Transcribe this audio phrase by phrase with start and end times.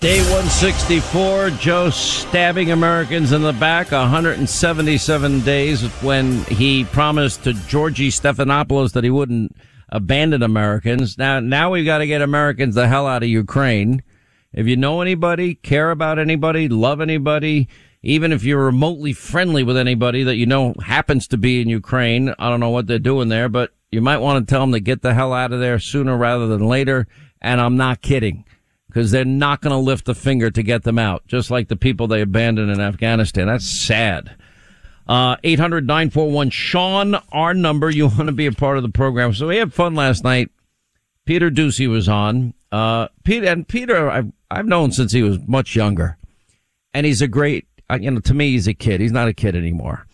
[0.00, 8.12] Day 164, Joe stabbing Americans in the back 177 days when he promised to Georgie
[8.12, 9.56] Stephanopoulos that he wouldn't
[9.88, 11.18] abandon Americans.
[11.18, 14.04] Now, now we've got to get Americans the hell out of Ukraine.
[14.52, 17.66] If you know anybody, care about anybody, love anybody,
[18.04, 22.32] even if you're remotely friendly with anybody that you know happens to be in Ukraine,
[22.38, 24.80] I don't know what they're doing there, but you might want to tell them to
[24.80, 27.08] get the hell out of there sooner rather than later.
[27.40, 28.44] And I'm not kidding
[28.98, 31.76] because they're not going to lift a finger to get them out, just like the
[31.76, 33.46] people they abandoned in Afghanistan.
[33.46, 34.34] That's sad.
[35.06, 35.88] Uh, 800
[36.52, 37.90] Sean, our number.
[37.90, 39.32] You want to be a part of the program.
[39.34, 40.50] So we had fun last night.
[41.26, 42.54] Peter Doocy was on.
[42.72, 46.18] Uh, Peter, and Peter, I've, I've known since he was much younger.
[46.92, 49.00] And he's a great, uh, you know, to me, he's a kid.
[49.00, 50.08] He's not a kid anymore.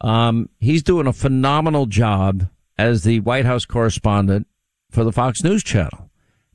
[0.00, 2.48] Um, he's doing a phenomenal job
[2.78, 4.46] as the White House correspondent
[4.90, 6.09] for the Fox News channel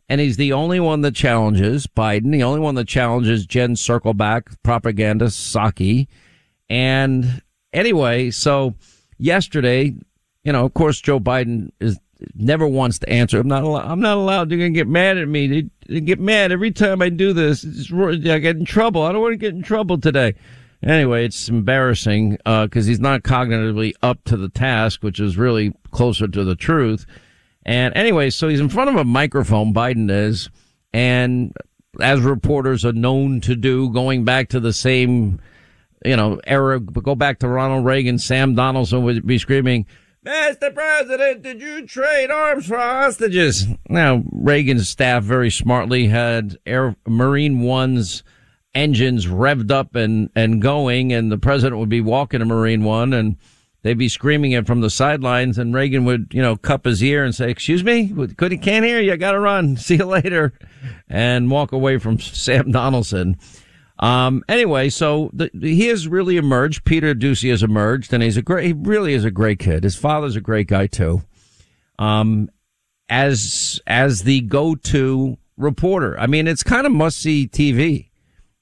[0.08, 4.56] and he's the only one that challenges Biden, the only one that challenges Jen Circleback,
[4.64, 6.08] propaganda Psaki.
[6.70, 7.42] And
[7.74, 8.76] anyway, so
[9.18, 9.96] yesterday,
[10.44, 12.00] you know, of course, Joe Biden is
[12.34, 13.40] never wants to answer.
[13.40, 14.50] I'm not allowed, I'm not allowed.
[14.50, 15.48] They're to get mad at me.
[15.48, 17.64] They, they, get mad every time I do this.
[17.64, 19.02] It's, I get in trouble.
[19.02, 20.36] I don't want to get in trouble today.
[20.84, 25.74] Anyway, it's embarrassing, uh, cause he's not cognitively up to the task, which is really
[25.92, 27.06] closer to the truth.
[27.66, 30.50] And anyway, so he's in front of a microphone, Biden is,
[30.94, 31.54] and
[32.00, 35.40] as reporters are known to do, going back to the same,
[36.06, 39.88] you know, era, go back to Ronald Reagan, Sam Donaldson would be screaming,
[40.26, 40.74] Mr.
[40.74, 43.68] President, did you trade arms for hostages?
[43.88, 48.24] Now, Reagan's staff very smartly had Air Marine One's
[48.74, 53.14] engines revved up and, and going, and the president would be walking a Marine One,
[53.14, 53.38] and
[53.86, 57.24] they'd be screaming it from the sidelines and Reagan would, you know, cup his ear
[57.24, 59.14] and say, excuse me, could he can't hear you.
[59.14, 59.78] I got to run.
[59.78, 60.54] See you later
[61.08, 63.38] and walk away from Sam Donaldson.
[64.00, 66.84] Um, anyway, so the, he has really emerged.
[66.84, 69.84] Peter Doocy has emerged and he's a great, he really is a great kid.
[69.84, 71.22] His father's a great guy too.
[72.00, 72.50] Um,
[73.08, 76.20] as, as the go-to reporter.
[76.20, 78.10] I mean, it's kind of must see TV.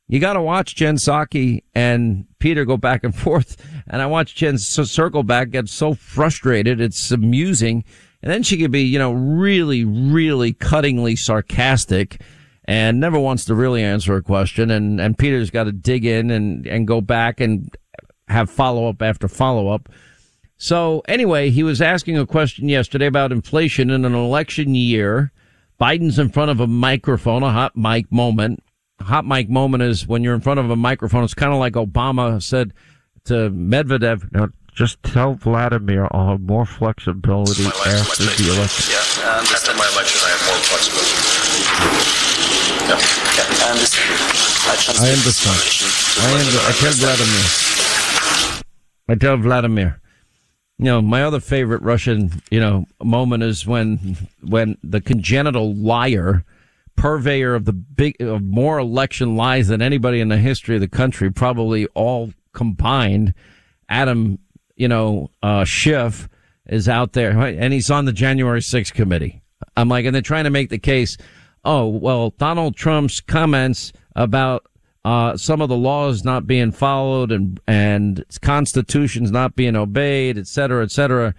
[0.08, 3.58] You got to watch Jen Psaki and Peter go back and forth.
[3.88, 6.81] And I watch Jen circle back, get so frustrated.
[6.81, 7.84] It's amusing.
[8.22, 12.22] And then she could be, you know, really, really cuttingly sarcastic
[12.66, 14.72] and never wants to really answer a question.
[14.72, 17.75] And, and Peter's got to dig in and, and go back and
[18.30, 19.90] have follow up after follow up.
[20.56, 25.34] So anyway, he was asking a question yesterday about inflation in an election year.
[25.81, 28.63] Biden's in front of a microphone, a hot mic moment
[29.03, 31.24] hot mic moment is when you're in front of a microphone.
[31.24, 32.74] It's kind of like Obama said
[33.25, 38.94] to Medvedev, now just tell Vladimir I'll have more flexibility after the election.
[38.94, 41.13] Yeah, after my election, I have more flexibility.
[42.84, 42.97] Yeah,
[43.38, 44.09] yeah, I understand.
[44.66, 45.59] I, I understand.
[46.19, 47.46] I, under, I tell Vladimir.
[49.08, 50.00] I tell Vladimir.
[50.80, 56.44] You know, my other favorite Russian, you know, moment is when when the congenital liar
[56.96, 60.88] purveyor of the big, of more election lies than anybody in the history of the
[60.88, 63.34] country, probably all combined.
[63.90, 64.40] Adam,
[64.76, 66.30] you know, uh, Schiff
[66.66, 69.42] is out there and he's on the January 6th committee.
[69.76, 71.18] I'm like, and they're trying to make the case.
[71.66, 74.66] Oh, well, Donald Trump's comments about
[75.06, 80.48] uh, some of the laws not being followed and and constitutions not being obeyed, et
[80.48, 81.34] cetera, et cetera.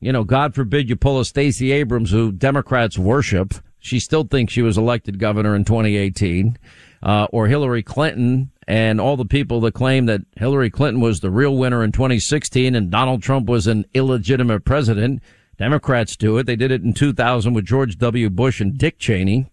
[0.00, 4.52] You know, God forbid you pull a Stacey Abrams who Democrats worship she still thinks
[4.52, 6.56] she was elected governor in 2018.
[7.02, 11.30] Uh, or Hillary Clinton and all the people that claim that Hillary Clinton was the
[11.30, 15.22] real winner in 2016 and Donald Trump was an illegitimate president.
[15.58, 16.46] Democrats do it.
[16.46, 18.30] They did it in 2000 with George W.
[18.30, 19.52] Bush and Dick Cheney.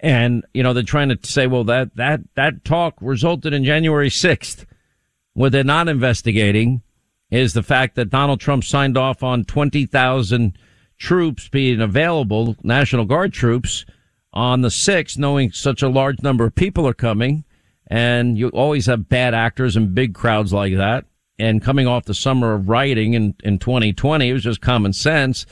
[0.00, 4.10] And, you know, they're trying to say, well, that, that, that talk resulted in January
[4.10, 4.66] 6th.
[5.34, 6.82] What they're not investigating
[7.30, 10.58] is the fact that Donald Trump signed off on 20,000
[10.98, 13.84] troops being available, National Guard troops,
[14.32, 17.44] on the 6th, knowing such a large number of people are coming.
[17.88, 21.06] And you always have bad actors and big crowds like that.
[21.38, 25.46] And coming off the summer of rioting in, in 2020, it was just common sense.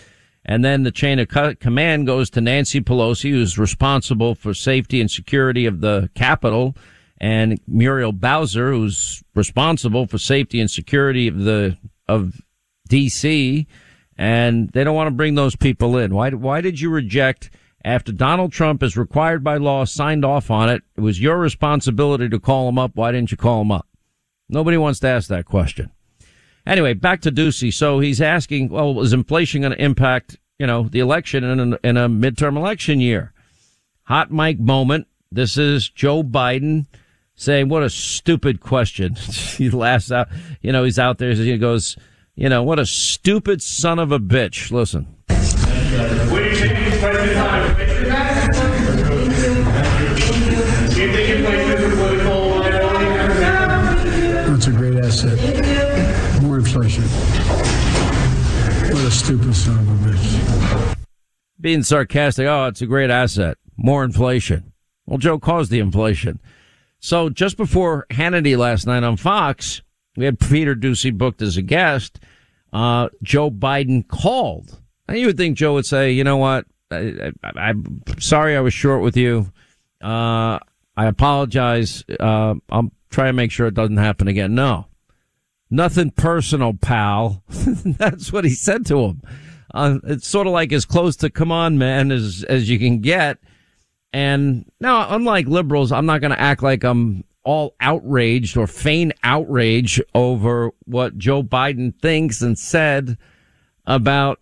[0.45, 1.29] And then the chain of
[1.61, 6.77] command goes to Nancy Pelosi, who's responsible for safety and security of the Capitol,
[7.19, 12.43] and Muriel Bowser, who's responsible for safety and security of the, of
[12.91, 13.67] DC
[14.17, 16.15] and they don't want to bring those people in.
[16.15, 17.51] Why, why did you reject
[17.85, 20.83] after Donald Trump is required by law, signed off on it?
[20.97, 22.93] It was your responsibility to call him up.
[22.95, 23.89] Why didn't you call him up?
[24.49, 25.91] Nobody wants to ask that question.
[26.67, 27.73] Anyway, back to Doocy.
[27.73, 31.97] So he's asking, well, is inflation going to impact, you know, the election in in
[31.97, 33.33] a midterm election year?
[34.05, 35.07] Hot mic moment.
[35.31, 36.87] This is Joe Biden
[37.35, 39.15] saying, what a stupid question.
[39.57, 40.29] he laughs out,
[40.63, 41.97] you know, he's out there, he goes,
[42.35, 44.71] you know, what a stupid son of a bitch.
[44.71, 45.07] Listen.
[54.47, 56.43] That's a great asset.
[56.43, 57.05] More inflation.
[58.95, 60.97] What a stupid son of a bitch.
[61.61, 63.59] Being sarcastic, oh, it's a great asset.
[63.77, 64.73] More inflation.
[65.07, 66.41] Well, Joe caused the inflation.
[66.99, 69.83] So just before Hannity last night on Fox,
[70.17, 72.21] we had Peter Doocy booked as a guest.
[72.73, 74.81] Uh, Joe Biden called.
[75.09, 76.67] And you would think Joe would say, you know what?
[76.91, 79.53] I, am sorry I was short with you.
[80.03, 80.59] Uh,
[80.97, 82.05] I apologize.
[82.21, 84.55] Uh, I'll try to make sure it doesn't happen again.
[84.55, 84.87] No,
[85.71, 87.43] nothing personal, pal.
[87.49, 89.23] That's what he said to him.
[89.73, 93.01] Uh, it's sort of like as close to come on, man, as, as you can
[93.01, 93.39] get.
[94.13, 99.13] And now, unlike liberals, I'm not going to act like I'm all outraged or feign
[99.23, 103.19] outrage over what Joe Biden thinks and said
[103.87, 104.41] about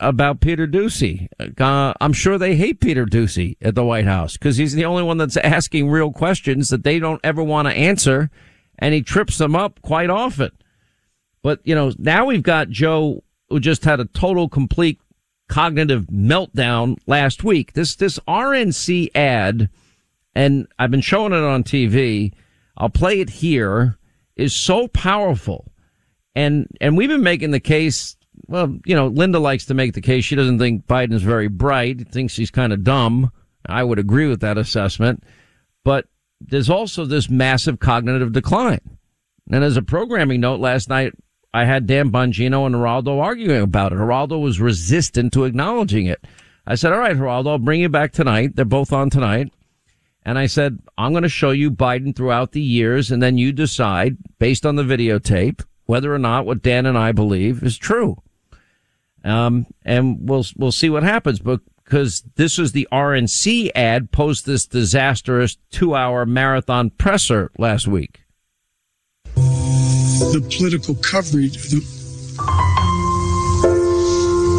[0.00, 1.28] about Peter Doocy.
[1.58, 5.02] Uh, I'm sure they hate Peter Doocy at the White House because he's the only
[5.02, 8.30] one that's asking real questions that they don't ever want to answer,
[8.78, 10.50] and he trips them up quite often.
[11.42, 14.98] But you know, now we've got Joe who just had a total, complete
[15.48, 17.74] cognitive meltdown last week.
[17.74, 19.68] This this RNC ad,
[20.34, 22.32] and I've been showing it on TV.
[22.76, 23.98] I'll play it here.
[24.36, 25.70] Is so powerful,
[26.34, 28.16] and and we've been making the case
[28.48, 32.08] well, you know, Linda likes to make the case she doesn't think Biden's very bright,
[32.08, 33.30] thinks he's kind of dumb.
[33.66, 35.24] I would agree with that assessment.
[35.84, 36.06] But
[36.40, 38.80] there's also this massive cognitive decline.
[39.50, 41.12] And as a programming note last night,
[41.52, 43.96] I had Dan Bongino and Geraldo arguing about it.
[43.96, 46.24] Geraldo was resistant to acknowledging it.
[46.66, 48.56] I said, all right, Geraldo, I'll bring you back tonight.
[48.56, 49.52] They're both on tonight.
[50.24, 53.52] And I said, I'm going to show you Biden throughout the years, and then you
[53.52, 58.22] decide, based on the videotape, whether or not what Dan and I believe is true.
[59.22, 64.66] Um, and we'll, we'll see what happens, because this was the RNC ad post this
[64.66, 68.22] disastrous two hour marathon presser last week.
[69.34, 71.80] The political coverage the,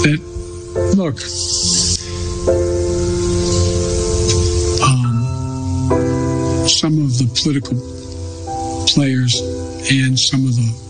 [0.03, 0.19] that,
[0.95, 1.19] look,
[6.79, 7.77] some of the political
[8.87, 9.39] players
[9.91, 10.85] and some of the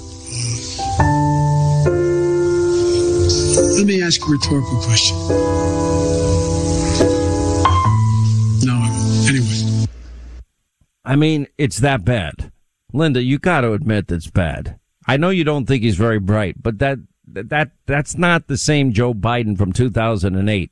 [0.99, 1.35] uh,
[3.77, 5.17] Let me ask a rhetorical question.
[8.65, 8.75] No,
[9.29, 9.85] anyway.
[11.03, 12.51] I mean, it's that bad.
[12.93, 14.79] Linda, you got to admit that's bad.
[15.07, 18.93] I know you don't think he's very bright, but that that that's not the same
[18.93, 20.71] Joe Biden from 2008,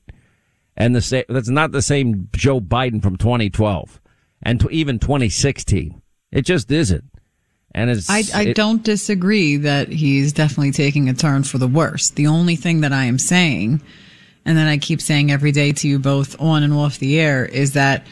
[0.75, 3.99] and the same that's not the same Joe Biden from 2012,
[4.43, 6.01] and to even 2016.
[6.31, 7.05] It just isn't.
[7.75, 11.67] And it's, I, I it, don't disagree that he's definitely taking a turn for the
[11.67, 12.11] worse.
[12.11, 13.81] The only thing that I am saying,
[14.45, 17.45] and that I keep saying every day to you both on and off the air,
[17.45, 18.05] is that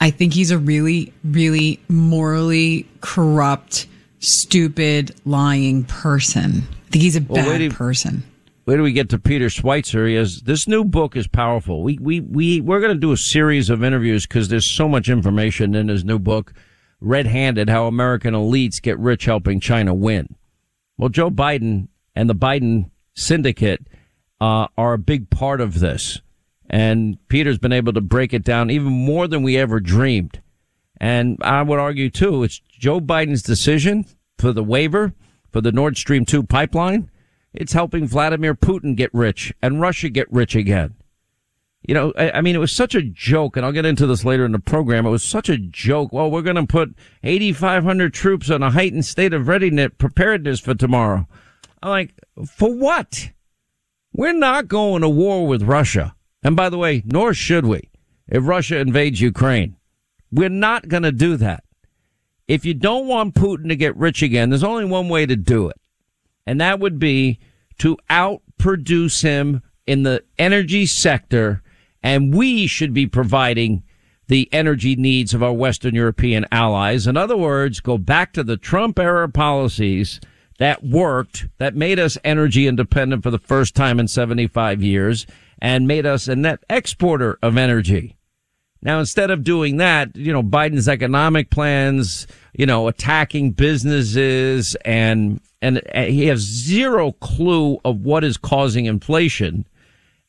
[0.00, 3.86] I think he's a really, really morally corrupt,
[4.18, 6.64] stupid, lying person.
[6.88, 8.24] I think he's a well, bad person.
[8.64, 10.08] Where do we get to Peter Schweizer?
[10.08, 11.82] He has this new book is powerful.
[11.82, 15.08] We we we we're going to do a series of interviews because there's so much
[15.08, 16.54] information in his new book
[17.00, 20.36] red-handed how American elites get rich helping China win.
[20.96, 23.86] Well, Joe Biden and the Biden syndicate
[24.40, 26.20] uh, are a big part of this.
[26.70, 30.40] And Peter's been able to break it down even more than we ever dreamed.
[30.98, 34.06] And I would argue too, it's Joe Biden's decision
[34.38, 35.12] for the waiver
[35.52, 37.10] for the Nord Stream 2 pipeline.
[37.54, 40.94] It's helping Vladimir Putin get rich and Russia get rich again
[41.86, 44.24] you know, I, I, mean, it was such a joke, and I'll get into this
[44.24, 45.04] later in the program.
[45.04, 46.12] It was such a joke.
[46.12, 50.74] Well, we're going to put 8,500 troops on a heightened state of readiness, preparedness for
[50.74, 51.28] tomorrow.
[51.82, 52.14] I'm like,
[52.46, 53.30] for what?
[54.14, 56.14] We're not going to war with Russia.
[56.42, 57.90] And by the way, nor should we
[58.28, 59.76] if Russia invades Ukraine.
[60.32, 61.64] We're not going to do that.
[62.48, 65.68] If you don't want Putin to get rich again, there's only one way to do
[65.68, 65.76] it.
[66.46, 67.38] And that would be
[67.78, 71.62] to outproduce him in the energy sector
[72.04, 73.82] and we should be providing
[74.28, 77.06] the energy needs of our Western European allies.
[77.06, 80.20] In other words, go back to the Trump era policies
[80.58, 85.26] that worked, that made us energy independent for the first time in 75 years
[85.60, 88.16] and made us a net exporter of energy.
[88.82, 95.40] Now, instead of doing that, you know, Biden's economic plans, you know, attacking businesses and,
[95.64, 99.66] and he has zero clue of what is causing inflation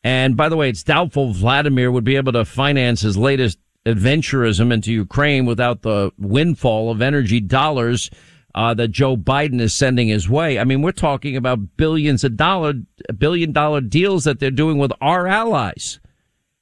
[0.06, 4.72] and by the way, it's doubtful Vladimir would be able to finance his latest adventurism
[4.72, 8.12] into Ukraine without the windfall of energy dollars
[8.54, 10.60] uh, that Joe Biden is sending his way.
[10.60, 12.74] I mean, we're talking about billions of dollar,
[13.18, 16.00] billion dollar deals that they're doing with our allies.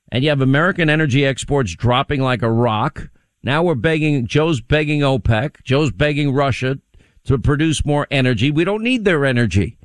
[0.10, 3.10] And you have American energy exports dropping like a rock.
[3.44, 6.80] Now we're begging, Joe's begging OPEC, Joe's begging Russia
[7.25, 8.51] to produce more energy.
[8.51, 9.77] We don't need their energy.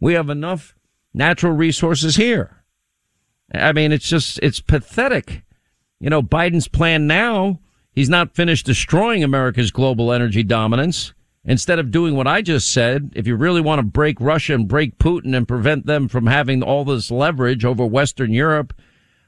[0.00, 0.74] We have enough
[1.12, 2.64] natural resources here.
[3.54, 5.42] I mean, it's just, it's pathetic.
[6.00, 7.60] You know, Biden's plan now,
[7.92, 11.12] he's not finished destroying America's global energy dominance.
[11.48, 14.66] Instead of doing what I just said, if you really want to break Russia and
[14.66, 18.74] break Putin and prevent them from having all this leverage over Western Europe,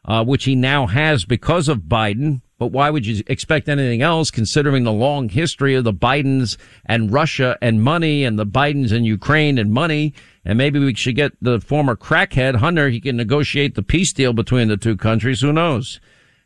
[0.05, 4.33] uh, which he now has because of Biden, but why would you expect anything else
[4.33, 9.07] considering the long history of the Bidens and Russia and money and the Bidens and
[9.07, 10.12] Ukraine and money?
[10.45, 12.88] And maybe we should get the former crackhead Hunter.
[12.88, 15.41] He can negotiate the peace deal between the two countries.
[15.41, 16.00] Who knows?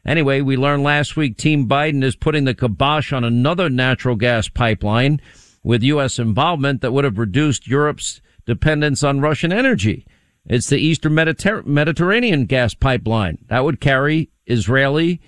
[0.04, 4.49] Anyway, we learned last week Team Biden is putting the kibosh on another natural gas
[4.49, 5.21] pipeline
[5.62, 6.19] with U.S.
[6.19, 10.04] involvement that would have reduced Europe's dependence on Russian energy.
[10.45, 15.21] It's the Eastern Mediter- Mediterranean gas pipeline that would carry Israeli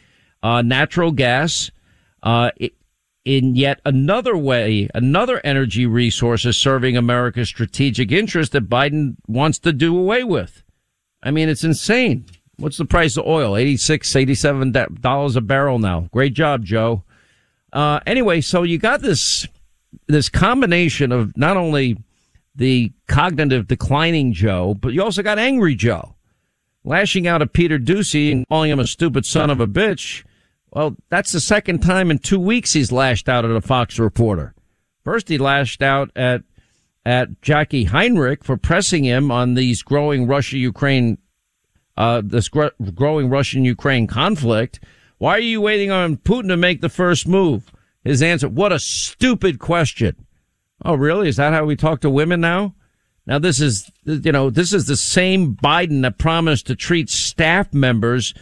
[0.44, 1.70] uh, natural gas
[2.22, 2.50] uh,
[3.24, 9.58] in yet another way, another energy resource is serving America's strategic interest that Biden wants
[9.60, 10.62] to do away with.
[11.22, 12.26] I mean, it's insane.
[12.58, 13.56] What's the price of oil?
[13.56, 16.08] 86, 87 dollars a barrel now.
[16.12, 17.02] Great job, Joe.
[17.72, 19.48] Uh, anyway, so you got this
[20.06, 21.96] this combination of not only
[22.54, 26.14] the cognitive declining Joe, but you also got angry Joe
[26.84, 30.22] lashing out at Peter Doocy and calling him a stupid son of a bitch.
[30.74, 34.54] Well, that's the second time in two weeks he's lashed out at a Fox reporter.
[35.04, 36.42] First, he lashed out at
[37.06, 41.18] at Jacqui Heinrich for pressing him on these growing Russia Ukraine,
[41.98, 44.80] uh, this gr- growing Russian Ukraine conflict.
[45.18, 47.70] Why are you waiting on Putin to make the first move?
[48.04, 50.26] His answer, what a stupid question.
[50.82, 51.28] Oh, really?
[51.28, 52.74] Is that how we talk to women now?
[53.26, 57.72] Now this is, you know, this is the same Biden that promised to treat staff
[57.72, 58.34] members,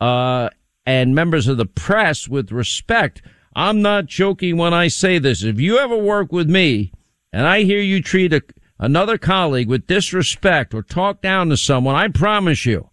[0.00, 0.50] uh,
[0.84, 3.22] and members of the press with respect.
[3.54, 5.42] I'm not joking when I say this.
[5.42, 6.92] If you ever work with me
[7.32, 8.42] and I hear you treat a,
[8.78, 12.88] another colleague with disrespect or talk down to someone, I promise you,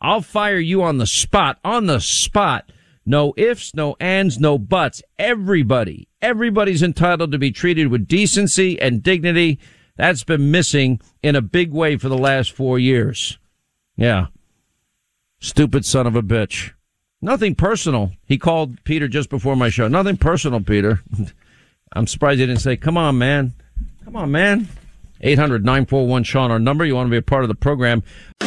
[0.00, 2.70] I'll fire you on the spot, on the spot.
[3.04, 5.02] No ifs, no ands, no buts.
[5.18, 9.60] Everybody, everybody's entitled to be treated with decency and dignity.
[9.96, 13.38] That's been missing in a big way for the last four years.
[13.96, 14.26] Yeah.
[15.38, 16.72] Stupid son of a bitch.
[17.26, 18.12] Nothing personal.
[18.24, 19.88] He called Peter just before my show.
[19.88, 21.02] Nothing personal, Peter.
[21.92, 23.52] I'm surprised he didn't say, come on, man.
[24.04, 24.68] Come on, man.
[25.22, 26.84] 800 941 Sean, our number.
[26.84, 28.04] You want to be a part of the program.
[28.40, 28.46] All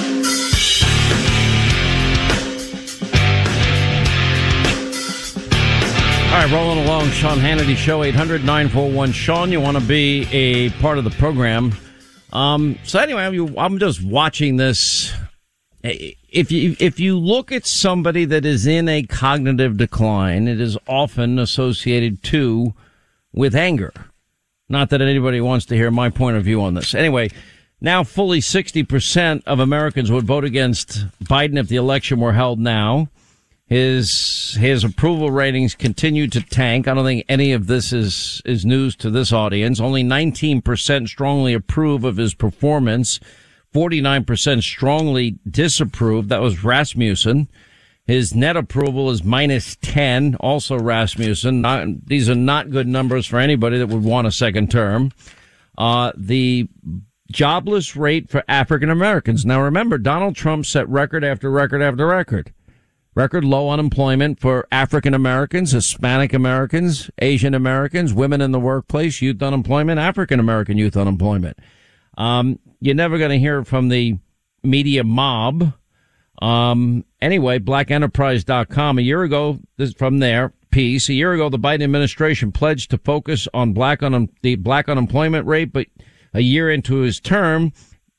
[6.31, 9.51] right, rolling along, Sean Hannity Show, 800 941 Sean.
[9.51, 11.73] You want to be a part of the program.
[12.31, 13.25] Um, so anyway,
[13.57, 15.13] I'm just watching this.
[15.81, 20.77] If you, if you look at somebody that is in a cognitive decline, it is
[20.87, 22.73] often associated too
[23.33, 23.93] with anger.
[24.67, 26.93] Not that anybody wants to hear my point of view on this.
[26.93, 27.29] Anyway,
[27.81, 33.09] now fully 60% of Americans would vote against Biden if the election were held now.
[33.65, 36.87] His his approval ratings continue to tank.
[36.87, 39.79] I don't think any of this is is news to this audience.
[39.79, 43.19] Only 19% strongly approve of his performance.
[43.73, 46.29] 49% strongly disapprove.
[46.29, 47.49] That was Rasmussen.
[48.05, 51.61] His net approval is minus 10, also Rasmussen.
[51.61, 55.11] Not, these are not good numbers for anybody that would want a second term.
[55.77, 56.67] Uh, the
[57.31, 59.45] jobless rate for African Americans.
[59.45, 62.51] Now remember, Donald Trump set record after record after record.
[63.15, 69.41] Record low unemployment for African Americans, Hispanic Americans, Asian Americans, women in the workplace, youth
[69.41, 71.59] unemployment, African American youth unemployment.
[72.19, 74.19] Um, you're never going to hear from the
[74.61, 75.73] media mob.
[76.41, 81.83] Um, anyway, blackenterprise.com a year ago, this from there piece, a year ago, the Biden
[81.83, 85.87] administration pledged to focus on black on the black unemployment rate, but
[86.33, 87.73] a year into his term,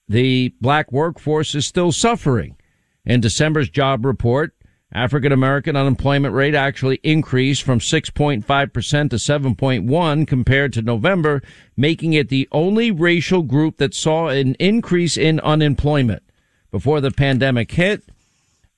[0.09, 2.57] the black workforce is still suffering.
[3.05, 4.55] In December's job report,
[4.93, 11.43] African American unemployment rate actually increased from 6.5% to 7.1 compared to November,
[11.77, 16.23] making it the only racial group that saw an increase in unemployment.
[16.73, 18.03] Before the pandemic hit,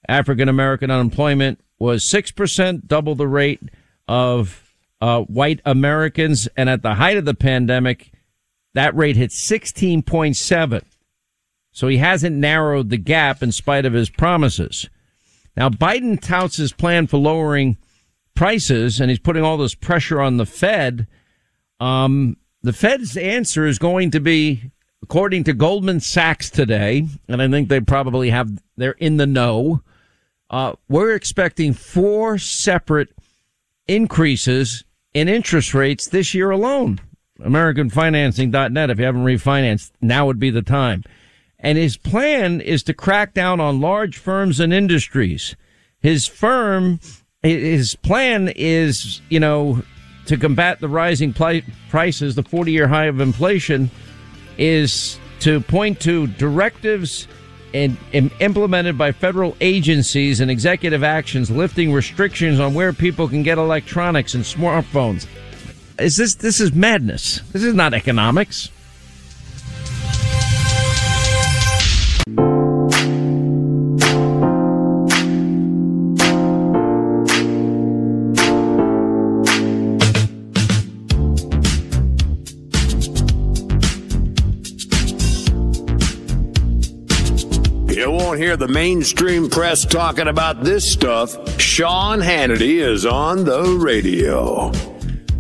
[0.07, 3.61] African American unemployment was 6%, double the rate
[4.07, 6.49] of uh, white Americans.
[6.57, 8.12] And at the height of the pandemic,
[8.75, 10.83] that rate hit 16.7.
[11.73, 14.90] So he hasn't narrowed the gap in spite of his promises.
[15.56, 17.76] Now, Biden touts his plan for lowering
[18.35, 21.06] prices and he's putting all this pressure on the Fed,
[21.80, 24.71] um, the Fed's answer is going to be,
[25.02, 29.82] according to Goldman Sachs today, and I think they probably have, they're in the know.
[30.49, 33.09] Uh, we're expecting four separate
[33.88, 37.00] increases in interest rates this year alone.
[37.40, 38.90] AmericanFinancing.net.
[38.90, 41.02] If you haven't refinanced, now would be the time.
[41.62, 45.57] And his plan is to crack down on large firms and industries.
[46.00, 46.99] His firm,
[47.42, 49.83] his plan is, you know,
[50.26, 53.90] to combat the rising prices, the 40 year high of inflation,
[54.59, 57.28] is to point to directives
[57.75, 63.42] and, and, implemented by federal agencies and executive actions lifting restrictions on where people can
[63.42, 65.26] get electronics and smartphones.
[65.99, 67.40] Is this this is madness?
[67.52, 68.71] This is not economics.
[88.52, 94.37] Hear the mainstream press talking about this stuff, Sean Hannity is on the radio.
[94.44, 94.73] All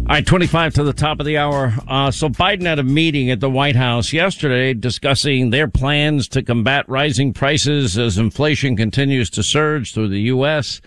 [0.08, 1.74] right, 25 to the top of the hour.
[1.86, 6.42] Uh, so Biden had a meeting at the White House yesterday discussing their plans to
[6.42, 10.80] combat rising prices as inflation continues to surge through the U.S.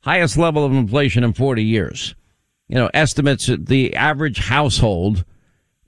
[0.00, 2.14] Highest level of inflation in 40 years.
[2.68, 5.26] You know, estimates the average household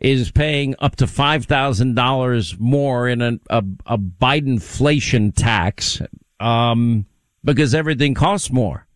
[0.00, 6.00] is paying up to $5,000 more in a, a, a Bidenflation tax,
[6.38, 7.07] um,
[7.45, 8.87] because everything costs more.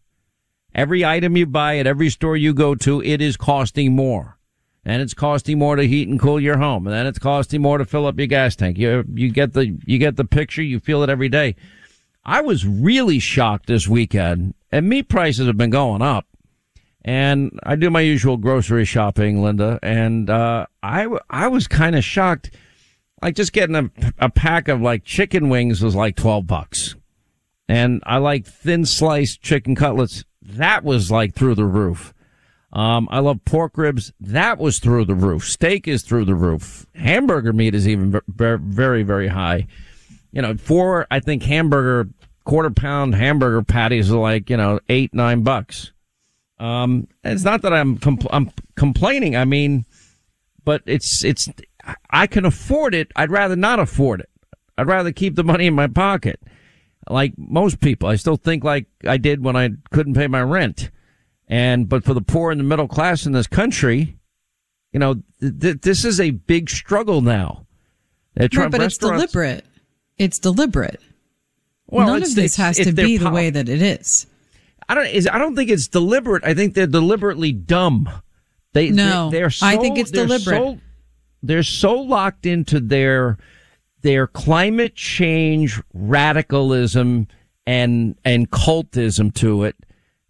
[0.74, 4.38] Every item you buy at every store you go to, it is costing more.
[4.84, 6.86] And it's costing more to heat and cool your home.
[6.86, 8.78] And then it's costing more to fill up your gas tank.
[8.78, 10.62] You, you get the, you get the picture.
[10.62, 11.54] You feel it every day.
[12.24, 16.26] I was really shocked this weekend and meat prices have been going up
[17.04, 22.04] and I do my usual grocery shopping, Linda, and uh, I I was kind of
[22.04, 22.50] shocked.
[23.20, 26.96] Like just getting a, a pack of like chicken wings was like twelve bucks,
[27.68, 30.24] and I like thin sliced chicken cutlets.
[30.42, 32.12] That was like through the roof.
[32.72, 34.12] Um, I love pork ribs.
[34.18, 35.44] That was through the roof.
[35.44, 36.86] Steak is through the roof.
[36.94, 39.66] Hamburger meat is even very, very high.
[40.32, 42.08] You know, four, I think hamburger,
[42.44, 45.91] quarter pound hamburger patties are like, you know, eight, nine bucks.
[46.62, 49.34] Um, it's not that I'm compl- I'm complaining.
[49.34, 49.84] I mean,
[50.64, 51.48] but it's it's
[52.08, 53.10] I can afford it.
[53.16, 54.30] I'd rather not afford it.
[54.78, 56.40] I'd rather keep the money in my pocket.
[57.10, 60.90] Like most people, I still think like I did when I couldn't pay my rent.
[61.48, 64.16] And but for the poor and the middle class in this country,
[64.92, 67.66] you know, th- this is a big struggle now.
[68.36, 69.64] Right, but it's deliberate.
[70.16, 71.00] It's deliberate.
[71.88, 74.26] Well, None of this has to be the way that it is.
[74.92, 75.06] I don't.
[75.06, 76.44] Is I don't think it's deliberate.
[76.44, 78.10] I think they're deliberately dumb.
[78.74, 79.30] They no.
[79.30, 80.58] They, are so, I think it's they're deliberate.
[80.58, 80.78] So,
[81.42, 83.38] they're so locked into their
[84.02, 87.26] their climate change radicalism
[87.66, 89.76] and and cultism to it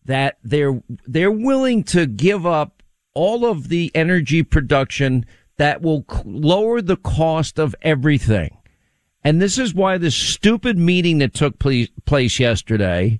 [0.04, 6.80] that they're they're willing to give up all of the energy production that will lower
[6.80, 8.56] the cost of everything.
[9.24, 13.18] And this is why this stupid meeting that took place yesterday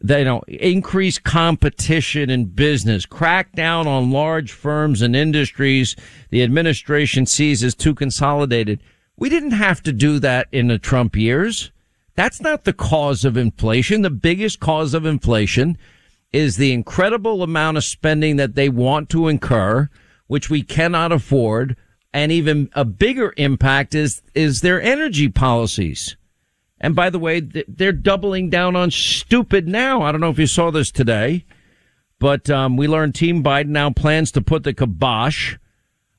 [0.00, 5.96] they you know increase competition in business, crack down on large firms and industries
[6.30, 8.80] the administration sees as too consolidated.
[9.16, 11.70] We didn't have to do that in the Trump years.
[12.14, 14.02] That's not the cause of inflation.
[14.02, 15.76] The biggest cause of inflation
[16.32, 19.88] is the incredible amount of spending that they want to incur,
[20.26, 21.76] which we cannot afford.
[22.12, 26.16] And even a bigger impact is, is their energy policies.
[26.80, 30.02] And by the way, they're doubling down on stupid now.
[30.02, 31.44] I don't know if you saw this today,
[32.18, 35.56] but um, we learned Team Biden now plans to put the kibosh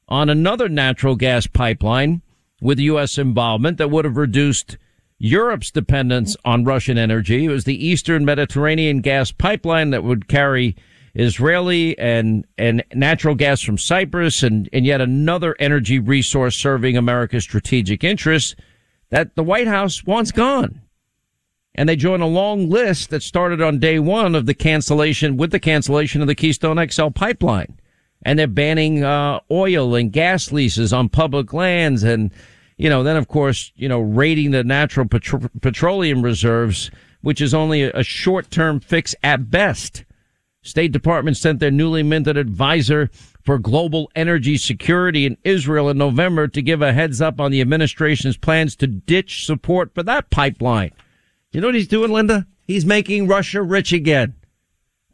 [0.07, 2.21] on another natural gas pipeline
[2.61, 3.17] with U.S.
[3.17, 4.77] involvement that would have reduced
[5.17, 7.45] Europe's dependence on Russian energy.
[7.45, 10.75] It was the Eastern Mediterranean gas pipeline that would carry
[11.15, 17.43] Israeli and, and natural gas from Cyprus and, and yet another energy resource serving America's
[17.43, 18.55] strategic interests
[19.11, 20.81] that the White House wants gone.
[21.75, 25.51] And they join a long list that started on day one of the cancellation with
[25.51, 27.77] the cancellation of the Keystone XL pipeline.
[28.23, 32.03] And they're banning, uh, oil and gas leases on public lands.
[32.03, 32.31] And,
[32.77, 37.53] you know, then of course, you know, raiding the natural petro- petroleum reserves, which is
[37.53, 40.03] only a short-term fix at best.
[40.63, 43.09] State Department sent their newly minted advisor
[43.43, 47.61] for global energy security in Israel in November to give a heads up on the
[47.61, 50.91] administration's plans to ditch support for that pipeline.
[51.51, 52.47] You know what he's doing, Linda?
[52.65, 54.35] He's making Russia rich again.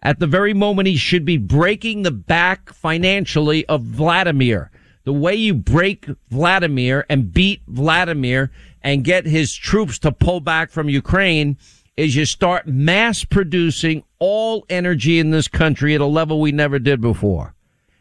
[0.01, 4.69] at the very moment he should be breaking the back financially of Vladimir.
[5.05, 10.69] The way you break Vladimir and beat Vladimir and get his troops to pull back
[10.69, 11.57] from Ukraine
[11.95, 16.77] is you start mass producing all energy in this country at a level we never
[16.77, 17.55] did before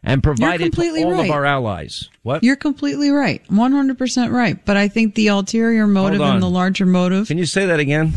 [0.06, 1.24] and provide it to all right.
[1.24, 2.08] of our allies.
[2.22, 2.44] What?
[2.44, 3.42] You're completely right.
[3.48, 4.64] 100% right.
[4.64, 7.26] But I think the ulterior motive and the larger motive.
[7.26, 8.14] Can you say that again?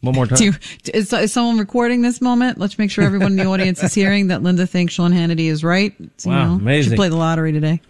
[0.00, 0.42] One more time.
[0.42, 0.52] You,
[0.92, 2.58] is, is someone recording this moment?
[2.58, 5.62] Let's make sure everyone in the audience is hearing that Linda thinks Sean Hannity is
[5.62, 5.94] right.
[6.18, 6.90] So, Wow, you know, amazing.
[6.90, 7.80] Should play the lottery today.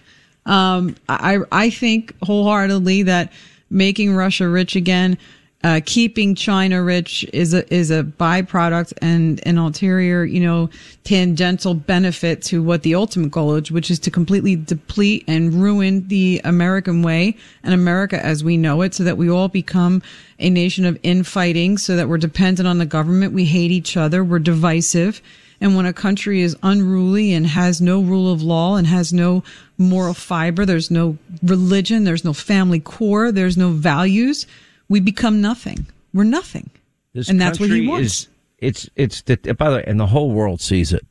[0.47, 3.33] Um, I I think wholeheartedly that
[3.71, 5.17] making Russia rich again,
[5.65, 10.69] uh, keeping China rich is a is a byproduct and an ulterior, you know,
[11.05, 16.07] tangential benefit to what the ultimate goal is, which is to completely deplete and ruin
[16.09, 20.03] the American way and America as we know it, so that we all become
[20.39, 24.23] a nation of infighting, so that we're dependent on the government, we hate each other,
[24.23, 25.23] we're divisive.
[25.63, 29.43] And when a country is unruly and has no rule of law and has no
[29.79, 34.47] moral fiber, there's no religion, there's no family core, there's no values,
[34.89, 35.87] we become nothing.
[36.13, 36.71] We're nothing.
[37.13, 38.05] This and that's what he wants.
[38.05, 41.07] Is, it's it's the, uh, by the way, and the whole world sees it.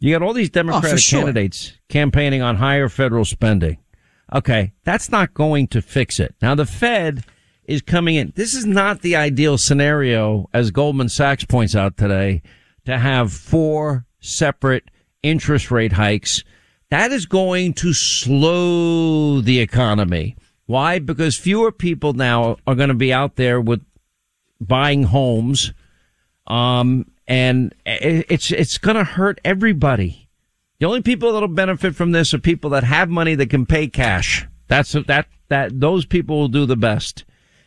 [0.00, 1.20] You got all these oh, Democratic sure.
[1.20, 3.78] candidates campaigning on higher federal spending.
[4.34, 6.34] Okay, that's not going to fix it.
[6.42, 7.24] Now the Fed
[7.64, 8.32] is coming in.
[8.36, 12.42] This is not the ideal scenario, as Goldman Sachs points out today,
[12.84, 14.90] to have four separate
[15.22, 16.44] interest rate hikes.
[16.90, 20.36] That is going to slow the economy.
[20.66, 20.98] Why?
[20.98, 23.84] Because fewer people now are going to be out there with
[24.60, 25.72] buying homes.
[26.46, 30.28] Um, and it's, it's going to hurt everybody.
[30.78, 33.86] The only people that'll benefit from this are people that have money that can pay
[33.86, 34.46] cash.
[34.68, 37.24] That's that, that, those people will do the best.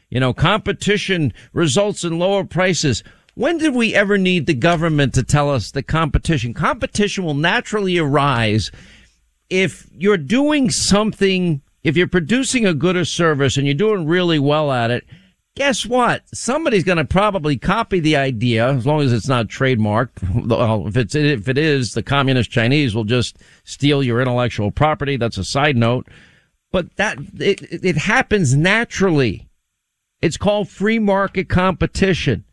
[0.10, 3.04] You know, competition results in lower prices.
[3.36, 6.54] When did we ever need the government to tell us the competition?
[6.54, 8.72] Competition will naturally arise
[9.50, 14.40] if you're doing something, if you're producing a good or service and you're doing really
[14.40, 15.06] well at it,
[15.56, 16.24] guess what?
[16.34, 20.48] Somebody's going to probably copy the idea as long as it's not trademarked.
[20.48, 25.16] Well, if it's, if it is, the communist Chinese will just steal your intellectual property.
[25.16, 26.10] That's a side note.
[26.74, 29.48] But that, it, it happens naturally.
[30.22, 32.44] It's called free market competition.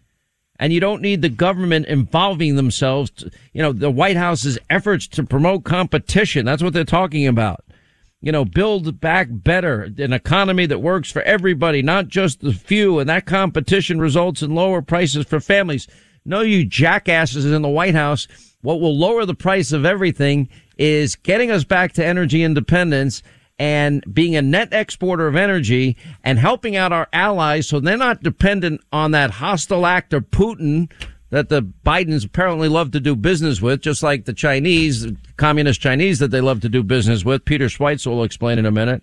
[0.60, 3.10] And you don't need the government involving themselves.
[3.10, 6.46] To, you know, the White House's efforts to promote competition.
[6.46, 7.63] That's what they're talking about.
[8.24, 12.98] You know, build back better, an economy that works for everybody, not just the few.
[12.98, 15.86] And that competition results in lower prices for families.
[16.24, 18.26] No, you jackasses in the White House.
[18.62, 23.22] What will lower the price of everything is getting us back to energy independence
[23.58, 28.22] and being a net exporter of energy and helping out our allies so they're not
[28.22, 30.90] dependent on that hostile act of Putin
[31.34, 36.20] that the Bidens apparently love to do business with, just like the Chinese, communist Chinese
[36.20, 37.44] that they love to do business with.
[37.44, 39.02] Peter Schweizer will explain in a minute.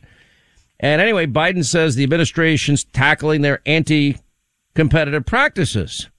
[0.80, 6.10] And anyway, Biden says the administration's tackling their anti-competitive practices.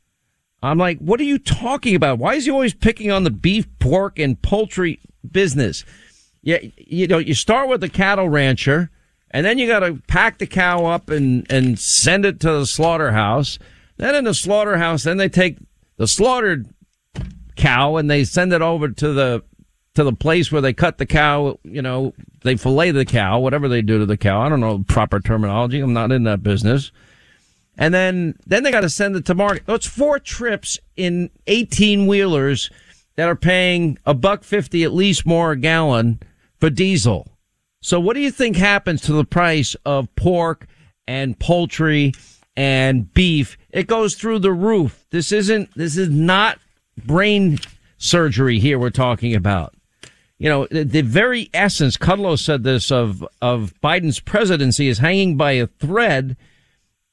[0.63, 2.19] I'm like, what are you talking about?
[2.19, 5.83] Why is he always picking on the beef, pork, and poultry business?
[6.43, 8.91] Yeah, you know, you start with the cattle rancher,
[9.31, 12.67] and then you got to pack the cow up and and send it to the
[12.67, 13.59] slaughterhouse.
[13.97, 15.57] Then in the slaughterhouse, then they take
[16.03, 16.67] the slaughtered
[17.55, 19.41] cow and they send it over to the
[19.95, 21.61] to the place where they cut the cow.
[21.63, 22.13] You know,
[22.43, 24.41] they fillet the cow, whatever they do to the cow.
[24.41, 25.79] I don't know proper terminology.
[25.79, 26.91] I'm not in that business.
[27.79, 29.63] And then then they got to send it to market.
[29.69, 32.69] It's four trips in 18 wheelers
[33.15, 36.19] that are paying a buck fifty at least more a gallon
[36.59, 37.29] for diesel.
[37.81, 40.67] So what do you think happens to the price of pork
[41.07, 42.13] and poultry
[42.57, 43.57] and beef?
[43.71, 45.07] It goes through the roof.
[45.11, 46.59] This isn't, this is not
[47.05, 47.59] brain
[47.99, 49.75] surgery here we're talking about.
[50.39, 55.37] You know, the, the very essence, Kudlow said this of, of Biden's presidency is hanging
[55.37, 56.37] by a thread.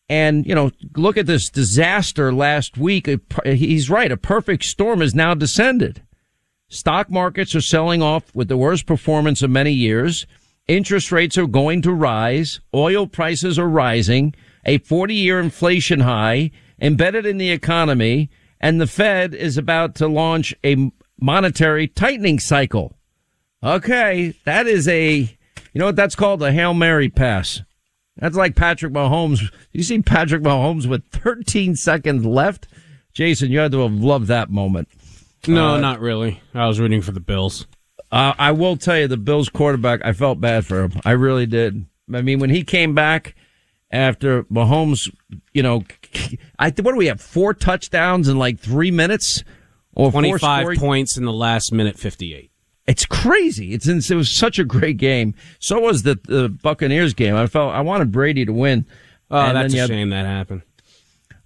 [0.09, 3.07] And, you know, look at this disaster last week.
[3.45, 4.11] He's right.
[4.11, 6.01] A perfect storm has now descended.
[6.69, 10.25] Stock markets are selling off with the worst performance of many years.
[10.67, 12.59] Interest rates are going to rise.
[12.73, 14.33] Oil prices are rising.
[14.65, 18.29] A 40 year inflation high embedded in the economy.
[18.61, 22.97] And the Fed is about to launch a monetary tightening cycle.
[23.63, 24.33] Okay.
[24.45, 25.29] That is a, you
[25.75, 26.43] know what that's called?
[26.43, 27.61] A Hail Mary pass.
[28.17, 29.49] That's like Patrick Mahomes.
[29.71, 32.67] You see Patrick Mahomes with 13 seconds left.
[33.13, 34.89] Jason, you had to have loved that moment.
[35.47, 36.41] No, Uh, not really.
[36.53, 37.65] I was rooting for the Bills.
[38.11, 40.99] Uh, I will tell you, the Bills quarterback, I felt bad for him.
[41.05, 41.85] I really did.
[42.13, 43.35] I mean, when he came back
[43.91, 45.11] after Mahomes,
[45.53, 45.83] you know,
[46.59, 47.21] I what do we have?
[47.21, 49.43] Four touchdowns in like three minutes
[49.95, 52.51] Or 25 scoring- points in the last minute 58.
[52.87, 53.73] It's crazy.
[53.73, 55.35] It's it was such a great game.
[55.59, 57.35] So was the the Buccaneers game.
[57.35, 58.85] I felt I wanted Brady to win.
[59.29, 60.63] Oh, And that's a had- shame that happened.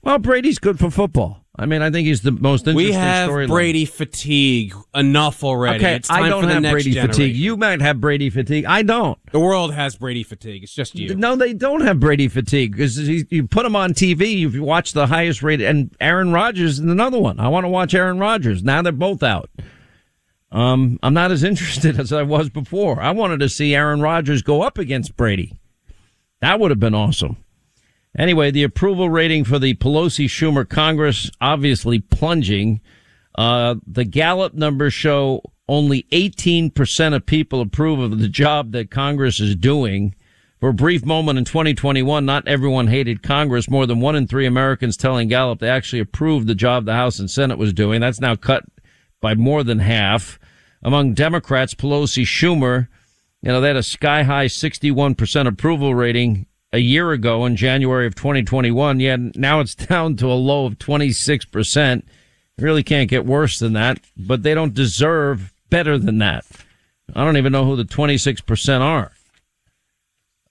[0.02, 1.43] Well, Brady's good for football.
[1.56, 3.48] I mean, I think he's the most interesting We have storyline.
[3.48, 5.78] Brady fatigue enough already.
[5.86, 7.14] Okay, it's time I don't for the have next Brady generation.
[7.14, 7.36] fatigue.
[7.36, 8.66] You might have Brady fatigue.
[8.66, 9.20] I don't.
[9.32, 10.64] the world has Brady fatigue.
[10.64, 11.14] It's just you.
[11.14, 14.36] No, they don't have Brady fatigue because you put him on TV.
[14.36, 17.40] You've watched the highest rated, and Aaron Rodgers is another one.
[17.40, 18.64] I want to watch Aaron Rodgers.
[18.64, 19.52] Now they're both out.
[20.52, 23.00] Um, I'm not as interested as I was before.
[23.00, 25.54] I wanted to see Aaron Rodgers go up against Brady.
[26.42, 27.38] That would have been awesome.
[28.18, 32.80] Anyway, the approval rating for the Pelosi Schumer Congress obviously plunging.
[33.36, 39.40] Uh, the Gallup numbers show only 18% of people approve of the job that Congress
[39.40, 40.14] is doing.
[40.60, 43.70] For a brief moment in 2021, not everyone hated Congress.
[43.70, 47.20] More than one in three Americans telling Gallup they actually approved the job the House
[47.20, 48.00] and Senate was doing.
[48.00, 48.64] That's now cut
[49.20, 50.40] by more than half.
[50.82, 52.88] Among Democrats, Pelosi, Schumer,
[53.42, 58.08] you know, they had a sky high 61% approval rating a year ago in January
[58.08, 59.00] of 2021.
[59.00, 62.04] Yeah, now it's down to a low of 26%.
[62.58, 66.46] Really can't get worse than that, but they don't deserve better than that.
[67.16, 69.12] I don't even know who the 26% are.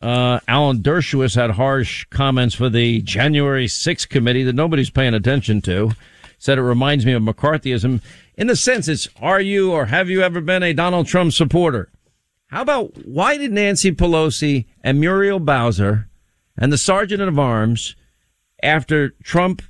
[0.01, 5.61] Uh, Alan Dershowitz had harsh comments for the January 6th committee that nobody's paying attention
[5.63, 5.93] to.
[6.39, 8.01] Said it reminds me of McCarthyism.
[8.37, 11.89] In the sense, it's are you or have you ever been a Donald Trump supporter?
[12.49, 16.09] How about why did Nancy Pelosi and Muriel Bowser
[16.63, 17.97] and the sergeant of arms,
[18.63, 19.63] after Trump,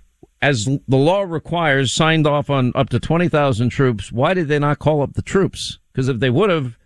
[0.43, 4.79] as the law requires, signed off on up to 20,000 troops, why did they not
[4.79, 5.79] call up the troops?
[5.91, 6.77] Because if they would have,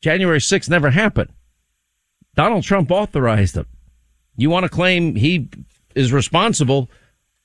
[0.00, 1.30] January 6th never happened.
[2.34, 3.68] Donald Trump authorized them.
[4.36, 5.48] You want to claim he
[5.94, 6.90] is responsible.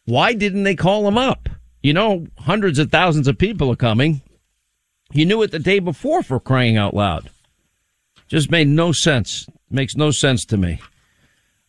[0.05, 1.47] Why didn't they call him up?
[1.83, 4.21] You know, hundreds of thousands of people are coming.
[5.13, 7.29] You knew it the day before for crying out loud.
[8.27, 9.47] Just made no sense.
[9.69, 10.79] Makes no sense to me.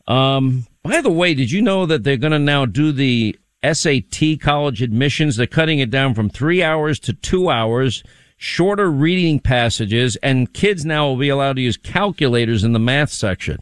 [0.08, 4.40] Um, by the way, did you know that they're going to now do the SAT
[4.40, 5.36] college admissions?
[5.36, 8.02] They're cutting it down from three hours to two hours,
[8.36, 13.10] shorter reading passages, and kids now will be allowed to use calculators in the math
[13.10, 13.58] section.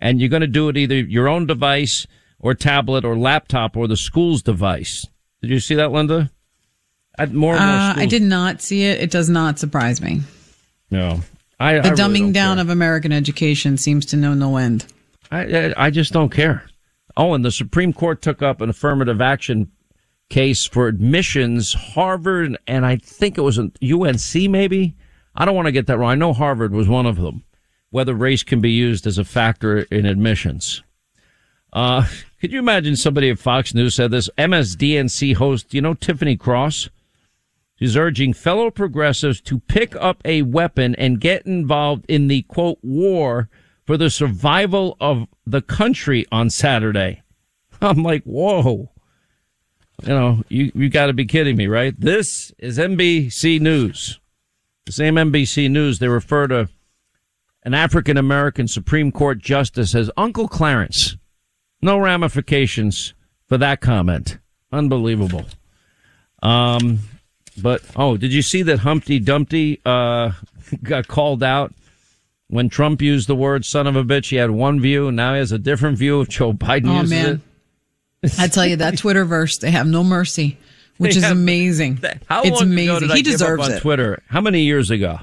[0.00, 2.06] And you're going to do it either your own device
[2.38, 5.06] or tablet or laptop or the school's device.
[5.40, 6.30] Did you see that, Linda?
[7.18, 9.00] I, more and more Uh, I did not see it.
[9.00, 10.20] It does not surprise me.
[10.90, 11.20] No.
[11.58, 12.62] I, The I dumbing don't down care.
[12.62, 14.86] of American education seems to know no end.
[15.30, 16.64] I, I just don't care.
[17.16, 19.70] Oh, and the Supreme Court took up an affirmative action
[20.28, 21.74] case for admissions.
[21.74, 24.94] Harvard and I think it was a UNC, maybe.
[25.34, 26.10] I don't want to get that wrong.
[26.10, 27.44] I know Harvard was one of them.
[27.90, 30.82] Whether race can be used as a factor in admissions.
[31.72, 32.06] Uh,
[32.40, 34.30] could you imagine somebody at Fox News said this?
[34.38, 36.88] MSDNC host, you know Tiffany Cross?
[37.78, 42.78] She's urging fellow progressives to pick up a weapon and get involved in the quote
[42.82, 43.48] war
[43.86, 47.22] for the survival of the country on Saturday.
[47.80, 48.90] I'm like, whoa.
[50.02, 51.98] You know, you, you gotta be kidding me, right?
[51.98, 54.20] This is NBC News.
[54.86, 56.68] The same NBC News, they refer to
[57.62, 61.16] an African American Supreme Court justice as Uncle Clarence.
[61.82, 63.14] No ramifications
[63.46, 64.38] for that comment.
[64.72, 65.44] Unbelievable.
[66.42, 67.00] Um,
[67.60, 70.32] but oh, did you see that Humpty Dumpty uh,
[70.82, 71.74] got called out
[72.50, 74.30] when Trump used the word "son of a bitch"?
[74.30, 76.88] He had one view, now he has a different view of Joe Biden.
[76.88, 77.42] Oh man,
[78.22, 78.38] it.
[78.38, 80.58] I tell you that Twitterverse, they have no mercy,
[80.98, 82.00] which They is have- amazing.
[82.28, 82.88] How it's long amazing.
[82.96, 83.80] ago did I he give deserves up on it.
[83.80, 84.22] Twitter?
[84.28, 85.18] How many years ago?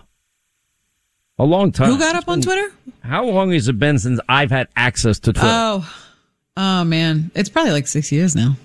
[1.39, 1.91] A long time.
[1.91, 2.71] Who got up on Twitter?
[3.01, 5.47] How long has it been since I've had access to Twitter?
[5.49, 5.93] Oh,
[6.57, 8.55] oh man, it's probably like six years now.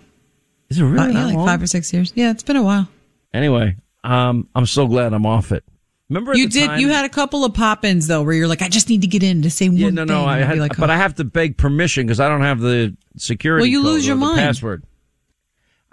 [0.71, 1.47] Is it really Uh, yeah, that like long?
[1.47, 2.13] five or six years.
[2.17, 2.89] Yeah, it's been a while.
[3.35, 5.65] Anyway, um, I'm so glad I'm off it.
[6.13, 6.67] Remember, You did.
[6.67, 9.07] time- You had a couple of pop-ins though, where you're like, I just need to
[9.07, 10.09] get in to say Yeah, one no, thing.
[10.09, 10.25] no.
[10.25, 10.93] I had, like, but oh.
[10.93, 13.63] I have to beg permission because I don't have the security.
[13.63, 14.39] Well, you code lose your mind.
[14.39, 14.85] Password.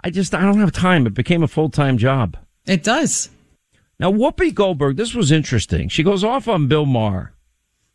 [0.02, 1.06] I just I don't have time.
[1.06, 2.36] It became a full time job.
[2.66, 3.30] It does.
[3.98, 5.88] Now, Whoopi Goldberg, this was interesting.
[5.88, 7.34] She goes off on Bill Maher.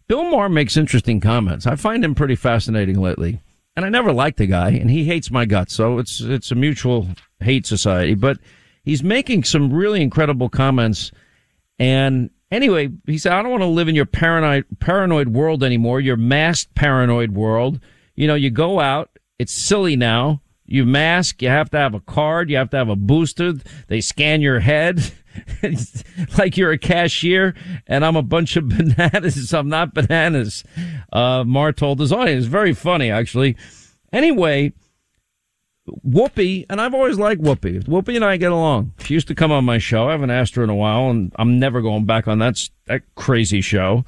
[0.08, 1.66] Bill Maher makes interesting comments.
[1.66, 3.42] I find him pretty fascinating lately.
[3.76, 6.56] And I never liked the guy, and he hates my guts, so it's it's a
[6.56, 7.10] mutual
[7.42, 8.14] hate society.
[8.14, 8.38] But
[8.84, 11.12] he's making some really incredible comments.
[11.80, 16.00] And anyway, he said, I don't want to live in your paranoid paranoid world anymore,
[16.00, 17.80] your masked paranoid world.
[18.16, 19.10] You know, you go out,
[19.40, 20.42] it's silly now.
[20.68, 23.54] You mask, you have to have a card, you have to have a booster.
[23.88, 25.12] They scan your head.
[26.38, 27.56] Like you're a cashier
[27.88, 29.54] and I'm a bunch of bananas.
[29.54, 30.64] I'm not bananas.
[31.12, 32.46] Uh, Maher told his audience.
[32.46, 33.58] Very funny, actually.
[34.14, 34.72] Anyway,
[35.88, 37.84] Whoopi, and I've always liked Whoopi.
[37.84, 38.94] Whoopi and I get along.
[39.00, 40.08] She used to come on my show.
[40.08, 43.04] I haven't asked her in a while, and I'm never going back on that, that
[43.16, 44.04] crazy show.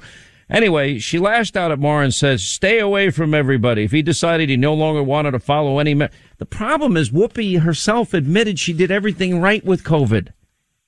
[0.50, 3.84] Anyway, she lashed out at Maher and says, stay away from everybody.
[3.84, 8.14] If he decided he no longer wanted to follow any, the problem is Whoopi herself
[8.14, 10.32] admitted she did everything right with COVID.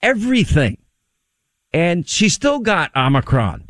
[0.02, 0.78] Everything.
[1.72, 3.68] And she still got Omicron.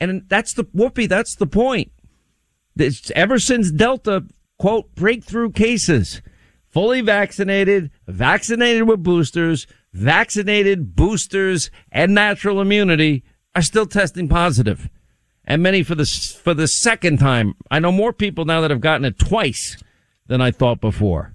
[0.00, 1.92] And that's the, Whoopi, that's the point.
[2.76, 4.24] It's ever since Delta,
[4.58, 6.22] quote, breakthrough cases,
[6.70, 14.88] fully vaccinated, vaccinated with boosters, vaccinated boosters and natural immunity are still testing positive
[15.44, 17.54] and many for the for the second time.
[17.70, 19.76] I know more people now that have gotten it twice
[20.26, 21.34] than I thought before.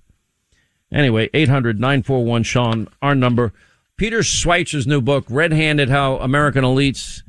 [0.92, 3.52] Anyway, 800-941 Sean, our number.
[3.98, 7.24] Peter Schweizer's new book, Red Handed How American Elites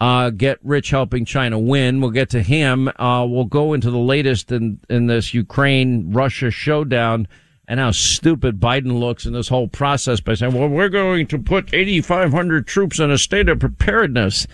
[0.00, 2.00] uh, Get Rich Helping China Win.
[2.00, 2.88] We'll get to him.
[2.98, 7.28] Uh, we'll go into the latest in, in this Ukraine Russia showdown
[7.68, 11.38] and how stupid Biden looks in this whole process by saying, well, we're going to
[11.38, 14.46] put 8,500 troops in a state of preparedness.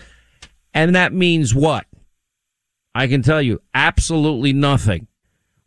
[0.73, 1.85] And that means what?
[2.95, 5.07] I can tell you absolutely nothing.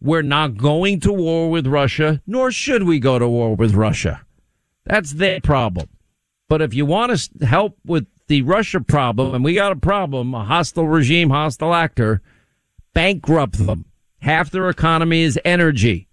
[0.00, 4.24] We're not going to war with Russia, nor should we go to war with Russia.
[4.84, 5.88] That's their problem.
[6.48, 10.34] But if you want to help with the Russia problem, and we got a problem,
[10.34, 12.22] a hostile regime, hostile actor,
[12.94, 13.86] bankrupt them.
[14.20, 16.05] Half their economy is energy.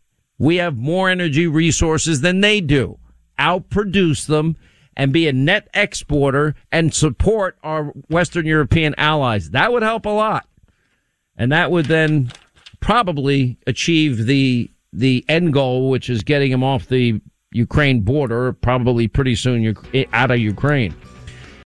[0.44, 3.00] We have more energy resources than they do.
[3.40, 4.58] Outproduce them
[4.94, 9.52] and be a net exporter and support our Western European allies.
[9.52, 10.46] That would help a lot.
[11.38, 12.30] And that would then
[12.82, 17.22] probably achieve the, the end goal, which is getting them off the
[17.54, 19.78] Ukraine border, probably pretty soon
[20.12, 20.94] out of Ukraine.